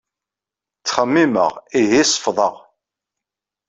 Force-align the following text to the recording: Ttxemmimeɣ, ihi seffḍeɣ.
Ttxemmimeɣ, 0.79 1.51
ihi 1.79 2.03
seffḍeɣ. 2.05 2.53